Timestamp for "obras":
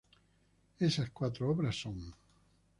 1.47-1.79